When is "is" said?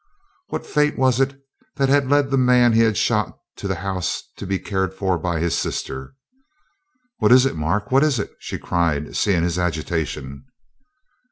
7.31-7.45, 8.03-8.17